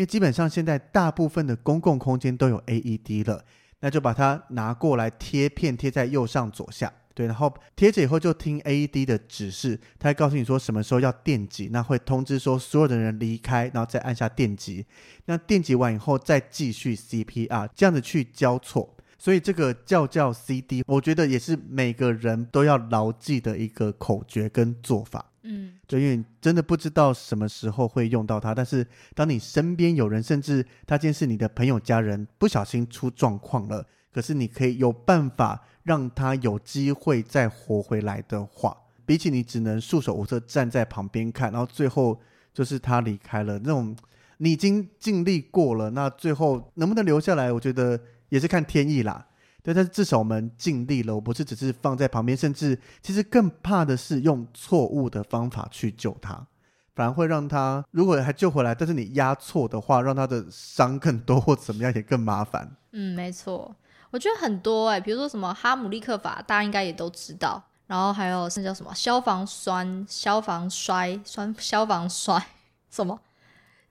[0.00, 3.44] 因为基本上现在大部分的公共空间都有 AED 了，
[3.80, 14.86] 那就把它拿过来贴片贴在右上左下，对，然后贴着以后就听 AED 的指示，它会告诉你说什么时候要电击，那会通知说所有的人离开，然后再按下电击，
[15.26, 25.26] 那电击完以后再继续 CPR，这样子去交错，所以这个叫叫 CD，我觉得也是每个人都要牢记的一个口诀跟做法。
[25.42, 28.54] 嗯，就，因为真的不知道什么时候会用到它。
[28.54, 38.76] 但是当你身边有人，甚至他今天是你的朋友、家人，不小心出状况了，可是你可以有办法让他有机会再活回来的话，
[39.06, 42.20] 比起你只能束手无策站在旁边看，然后最后
[42.52, 43.96] 就是他离开了，那种
[44.38, 47.98] 你已经尽力过了，那最后能不能留下来，我觉得
[48.28, 49.26] 也是看天意啦。
[49.62, 56.46] 对，但是至少我们尽力了，我不是只是放在旁边，甚至其实更怕的是用错误的方法去救他，
[56.94, 62.74] 反而会让他如果还救回来，但是你压错的话，让他的伤更多或怎么样也更麻烦。
[62.92, 63.74] 嗯，没错，
[64.10, 72.42] 我觉得很多哎，比如说什么哈姆立克法，大家应该也都知道，然后还有是叫什么消防栓、消防摔、栓、消防摔
[72.90, 73.20] 什么，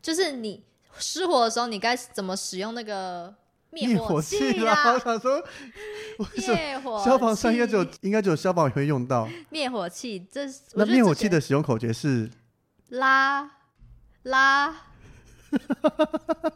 [0.02, 0.64] 就是你
[0.98, 3.34] 失火的时候，你该怎么使用那个。
[3.72, 4.94] 灭火器啦！
[4.94, 5.44] 我想说，
[6.36, 10.28] 灭火消防栓应该只有应该只有消防员会用到灭火器。
[10.32, 10.42] 这
[10.74, 12.30] 那灭火器的使用口诀是
[12.90, 13.50] 拉
[14.24, 14.76] 拉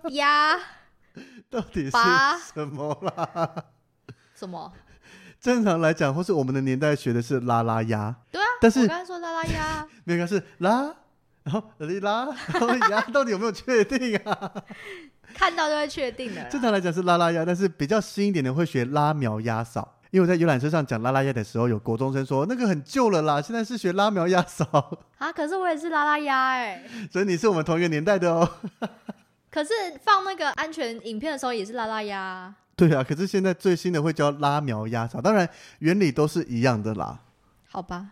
[0.10, 0.58] 压，
[1.50, 1.92] 到底是
[2.54, 3.66] 什么啦？
[4.36, 4.74] 什么？
[5.40, 8.16] 正常来讲，或是我们的年代学的是拉拉压。
[8.32, 10.96] 对啊，但是我刚才说拉拉压， 没有，是拉，
[11.44, 14.54] 然后拉，然后压， 到底有没有确定啊？
[15.34, 16.44] 看到就会确定的。
[16.50, 20.00] 正常来讲是拉拉鸭，但是比较新一点的会学拉苗鸭嫂。
[20.12, 25.00] 因为我在游览车上讲拉拉鸭的时候，有国中生说那个很旧了啦，现在是学拉苗鸭嫂。
[25.18, 26.84] 啊，可是我也是拉拉鸭哎。
[27.12, 28.48] 所以你是我们同一个年代的哦。
[29.50, 29.72] 可是
[30.04, 32.54] 放那个安全影片的时候也是拉拉鸭。
[32.76, 37.20] 对啊，可是现在最新的会教拉苗鸭嫂，当然原理都是一样的啦。
[37.70, 38.06] 好吧。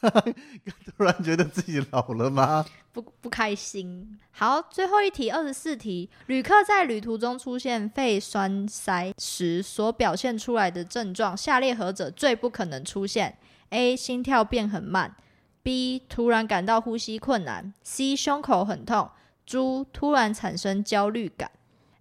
[0.96, 2.64] 突然觉得自己老了吗？
[2.92, 4.18] 不不开心。
[4.30, 6.08] 好，最后一题，二十四题。
[6.26, 13.38] 旅客在旅途中出现肺栓塞时所表现出来的症状，下列何者最不可能出现
[13.70, 13.94] ？A.
[13.96, 15.14] 心跳变很慢
[15.62, 16.02] ；B.
[16.08, 18.16] 突然感到呼吸困难；C.
[18.16, 19.10] 胸口很痛
[19.46, 19.86] ；D.
[19.92, 21.50] 突然产生焦虑感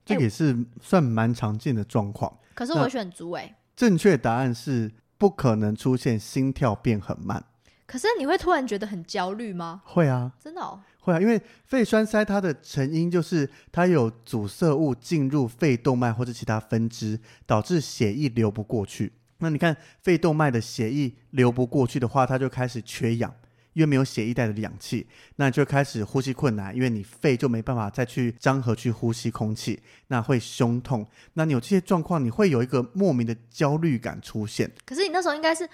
[0.05, 2.38] 这个也是算蛮常见的状况。
[2.53, 7.43] 可是我选猪诶、正确答案是不可能出现心跳变很慢。
[7.88, 9.81] 可是你会突然觉得很焦虑吗？
[9.85, 19.13] 会啊，真的哦，会啊，因为肺栓塞它的成因就是它有阻塞物进入肺动脉或者其他分支，导致血液流不过去。
[19.38, 23.33] 那你看肺动脉的血液流不过去的话，它就开始缺氧，
[23.71, 25.07] 因为没有血液带的氧气，
[25.38, 31.07] 那你就开始呼吸困难，因为你肺就没办法再去张合去呼吸空气，那会胸痛。
[31.35, 34.69] 那你有这些状况，你会有一个莫名的焦虑感出现。
[34.85, 35.69] 可是你那时候应该是，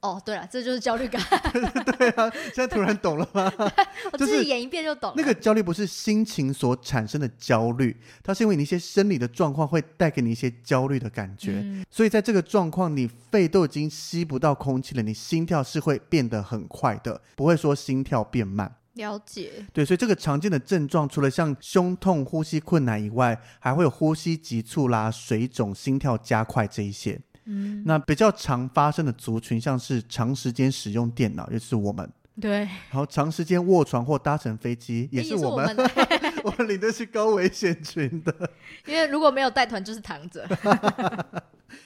[0.00, 1.20] 哦，对了，这就是焦虑感，
[1.98, 3.52] 对啊，现在突然懂了吗？
[4.12, 5.14] 我自己演一遍就懂了。
[5.16, 11.60] 那个焦虑不是心情所产生的焦虑，它是因为你一些生理的状况会带给你一些焦虑的感觉。
[11.62, 18.76] 嗯所以在这个状况，你肺都已经吸不到空气了，你心跳是会变得很快的，不会说心跳变慢。
[18.94, 27.20] 了解，对，所以这个常见的症状，除了像胸痛、呼吸困难以外，还会有呼吸急促啦、水肿、心跳加快这一些。
[27.44, 32.08] 嗯，那比较常发生的族群，像是长时间使用电脑，也就是我们，
[32.40, 35.76] 对，然后长时间卧床或搭乘飞机， 也是我们。
[36.44, 36.68] 我们。
[36.68, 38.50] 领的是高危险群的，
[38.86, 40.46] 因为如果没有带团就是躺着，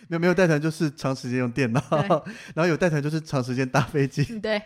[0.09, 1.82] 没有没有带团就是长时间用电脑，
[2.55, 4.22] 然后有带团就是长时间搭飞机。
[4.40, 4.61] 对，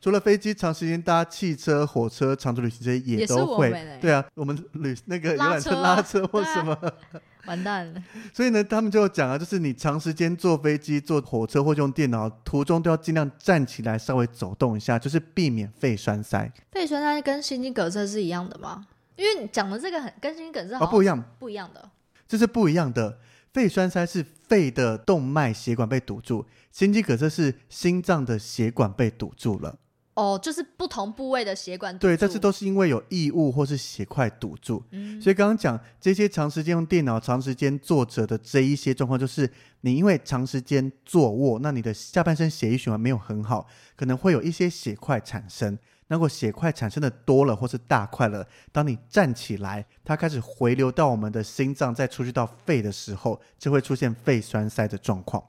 [0.00, 3.70] 除了飞机，长时间搭汽车、火车、长途旅行这些也是都会。
[3.72, 6.76] 欸对啊，我们旅那个游览车拉车或什么，
[7.46, 8.02] 完蛋了，
[8.34, 16.50] 所以呢，他们就有讲啊，就是你长时间坐飞机、坐火车或用电脑，途中都要尽量站起来，稍微走动一下，就是避免肺栓塞。
[16.72, 18.86] 肺栓塞跟心肌梗塞是一样的吗？
[19.16, 21.88] 因为你讲的这个很跟心肌梗塞好不一样，不一样的，
[22.26, 23.18] 这是不一样的。
[23.54, 29.78] 肺栓塞是肺的动脉血管被堵住，心肌梗塞是心脏的血管被堵住了。
[30.14, 34.82] 哦，就是不同部位的血管堵对，住但是都是因为有异物或是血块堵住。
[34.90, 39.50] 嗯所以刚刚讲这些长时间用电脑、长时间坐着的这一些状况，就是
[39.80, 45.78] 你因为长时间坐卧，那你的下半身血液循环没有很好，可能会有一些血块产生。
[46.06, 55.42] 如果血块产生的多了或是大块了，当你站起来，它开始回流到我们的心脏，再出去到肺的时候，就会出现肺栓塞的状况。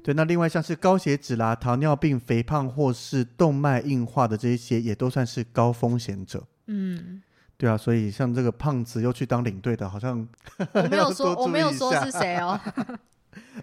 [0.00, 6.42] 哦，对，那另外像是高血脂啦、糖尿病、肥胖或是动脉硬化的这一些，也都算是高风险者。
[6.66, 7.22] 嗯，
[7.56, 10.26] 对啊，所以像这个胖子又去当领队的，好像
[10.72, 12.58] 我没有 要说，我没有说是谁哦。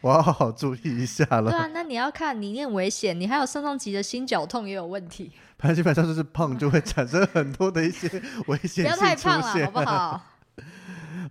[0.01, 1.51] 我要好好注意一下了。
[1.51, 8.07] 对啊，那你要看你念危险，你还有上上级的心绞痛也有问题，反正基本上就是胖就会产生很多的一些
[8.47, 9.71] 危险不要太胖了，好。
[9.71, 10.21] 不 好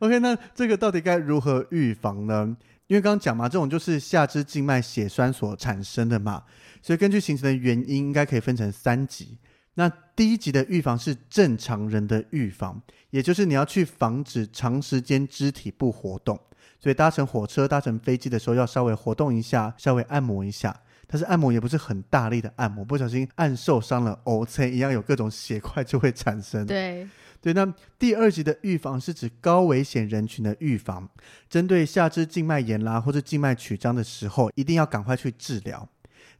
[0.00, 2.56] ？OK，那这个到底该如何预防呢？
[2.86, 6.44] 因为刚刚讲嘛，这种就是下肢静脉血栓所产生的嘛，
[6.80, 9.38] 所以根据形成的原因，应该可以分成三级。
[9.74, 12.80] 那第一级的预防是正常人的预防，
[13.10, 16.40] 也就是你要去防止长时间肢体不活动，
[16.80, 20.74] 所以搭乘火车、搭乘飞机的时候要稍微活动一下，稍微按摩一下。
[21.08, 26.66] 但是按摩也不是很大力的按摩，不小心按受伤了，OK，一样有各种血块就会产生。
[26.66, 27.06] 对，
[27.40, 31.08] 对，那第二级的预防是指高危险人群的预防，
[31.48, 35.88] 针对下肢静脉炎啦或者静脉曲张的时候，一定要赶快去治疗。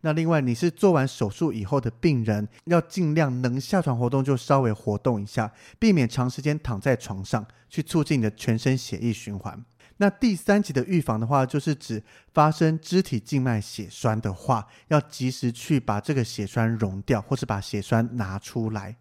[0.03, 9.65] 那另外，你是做完手术以后的病人，要尽量能下床活动就稍微活动一下，避免长时间躺在床上，去促进你的全身血液循环。
[9.97, 12.03] 那第三级的预防的话，就是指
[12.35, 18.97] 发生肢体静脉血栓的话，要及时去把这个血栓溶掉，或是把血栓拿出来。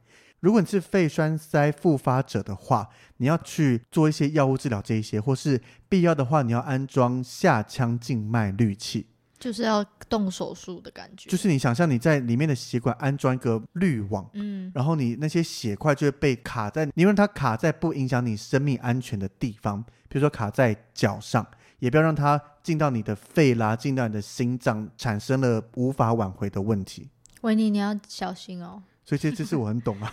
[0.45, 2.87] 如果你是肺栓塞复发者的话，
[3.17, 9.07] 你要去做一些药物治疗这一些，或是必要的话，你要安装下腔静脉滤器。
[9.39, 21.43] 就是要动手术的感觉，就是你想象你在里面的血管安装一个滤网，嗯，然后你那些血块就会被卡在，你让它卡在不影响你生命安全的地方，比如说卡在脚上，
[21.79, 27.09] 也不要让它进到你的肺啦，进到你的心脏，产生了无法挽回的问题。
[27.41, 28.83] 维尼你要小心哦。
[29.06, 30.12] 所以其实这是我很懂啊。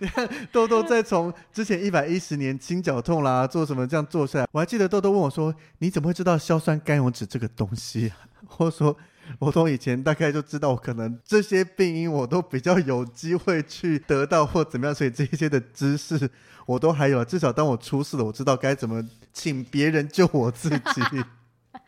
[0.00, 8.16] 你 看豆豆在从之前一百一十年心绞痛啦，做什么这样做下来，我还记得豆豆问我说：“你怎么会知道硝酸甘油酯这个东西、啊？”
[8.58, 8.96] 我说
[9.38, 16.28] ：“我从以前大概就知道，可能这些病因我都比较有机会去得到或怎么样，所以这些的知识
[16.66, 17.24] 我都还有。
[17.24, 21.24] 至少当我出事了，我知道该怎么请别人救我自己。”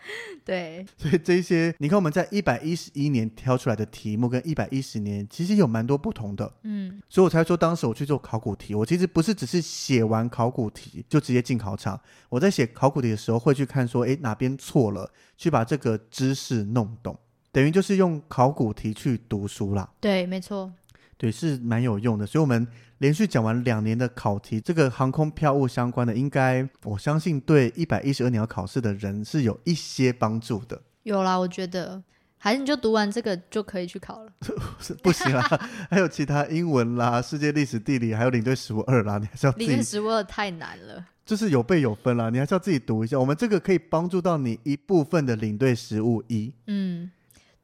[0.44, 17.18] 对，所以这些，你看我们在一百一十一年挑出来的题目，跟一百一十年其实有蛮多不同的，嗯，所以我才说当时我去做考古题，我其实不是只是写完考古题就直接进考场，我在写考古题的时候会去看说，诶哪边错了，去把这个知识弄懂，
[17.50, 19.90] 等于就是用考古题去读书啦。
[20.00, 20.72] 对，没错，
[21.16, 22.26] 对，是蛮有用的。
[22.26, 22.66] 所以，我们
[22.98, 30.82] 连续讲完两年的考题，这个航空票务相关的，应该我相信对一百一十二年要考试的人是有一些帮助的。
[31.02, 32.02] 有啦，我觉得。
[32.38, 34.30] 还是你就读完这个就可以去考了？
[34.78, 35.42] 是不行啦，
[35.90, 39.66] 还有其他英文啦、世界历史、地理，还有领队十五二啦，你还是要自己。
[39.66, 43.18] 领队实务二太难了，就是有背有分啦，你还是要自己读一下。
[43.18, 46.52] 我们这个可以帮助到你一部分的领队实务一。
[46.66, 47.10] 嗯，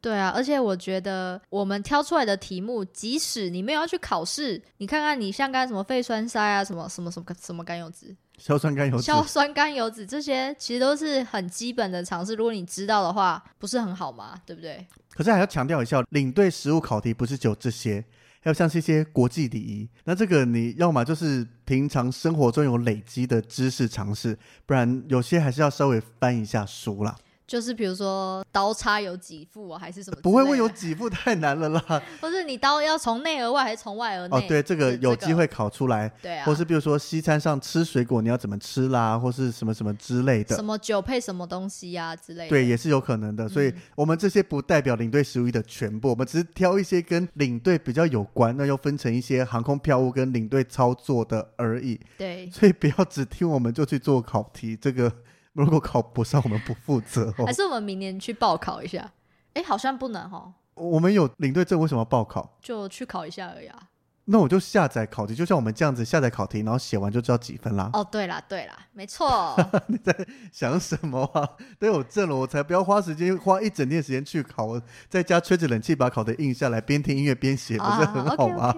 [0.02, 8.14] 对啊，而且我觉得我们挑出来的题目，即使你没有要去考试，你看看你像刚才什么肺栓塞啊，什么什么什么什么甘油脂。
[8.36, 14.34] 硝酸甘油酯，硝酸甘油酯这些其实都是很基本的常识，如果你知道的话，不是很好吗？
[14.44, 14.84] 对不对？
[15.14, 18.04] 可是还要强调一下，领队实务考题不是只有这些，
[18.40, 19.88] 还有像是一些国际礼仪。
[20.02, 24.36] 那这个你要么就是平常生活中有累积的知识常识，
[24.66, 27.16] 不然有些还是要稍微翻一下书啦。
[27.46, 30.18] 就是比如说刀叉有几副啊，还是什么？
[30.22, 31.82] 不会问有几副太难了啦。
[32.20, 34.36] 或是你刀要从内而外还是从外而内？
[34.36, 36.10] 哦，对，这个有机会考出来。
[36.22, 36.46] 对啊。
[36.46, 40.56] 或是比如说西餐上吃水果你要怎么吃啦，或是什么什么之类的。
[40.56, 42.48] 什么酒配什么东西呀之类的。
[42.48, 43.46] 对，也是有可能的。
[43.48, 52.00] 所以我们这些不代表领队食物的全部，我们只是挑一些跟领队比较有关，那又分成一些航空票务跟领队操作的而已。
[52.16, 52.48] 对。
[52.50, 55.12] 所以不要只听我们就去做考题，这个。
[55.52, 57.32] 如果考不上，我们不负责。
[57.46, 59.12] 还是我们明年去报考一下？
[59.54, 60.52] 哎，好像不能哈。
[60.74, 62.56] 我们有领队证，为什么要报考？
[62.62, 63.78] 就去考一下而已啊。
[64.24, 67.90] 那我就下载考题，就像我们这样子下载考题，然后写完就知道几分啦。
[67.92, 69.54] 哦，对啦，对啦，没错。
[69.88, 70.16] 你在
[70.52, 71.46] 想什么啊？
[71.78, 78.72] 都有证了，我才不要花时间花一整天时间去考，我在家吹着冷气把考题印下来，边听音乐边写，不是很好吗？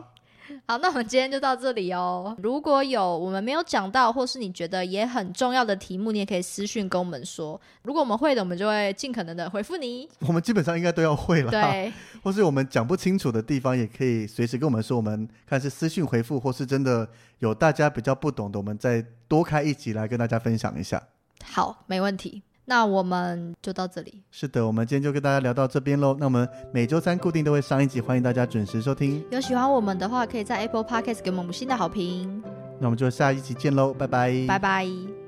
[0.67, 2.35] 好，那我们今天就到这里哦。
[2.43, 7.61] 如果有我们没有讲到，或是你觉得也很重要的题目，你也可以私讯跟我们说。
[7.83, 10.09] 如果我们会的，我们就会尽可能的回复你。
[10.21, 11.93] 我们基本上应该都要会了，对。
[12.25, 14.97] 或是我们讲不清楚的地方，也可以随时跟我们说。
[14.97, 17.07] 我们看是私讯回复，或是真的
[17.41, 21.03] 有大家比较不懂的，我们再多开一集来跟大家分享一下。
[21.45, 22.43] 好，没问题。
[22.67, 24.23] 那我们就到这里。
[24.31, 26.17] 是的，我们今天就跟大家聊到这边喽。
[26.19, 29.25] 那我们每周三固定都会上一集，欢迎大家准时收听。
[29.31, 32.43] 有喜欢我们的话，可以在 Apple Podcast 给我们五星的好评。
[32.81, 35.24] 那我们就下一集见喽，拜拜，拜拜。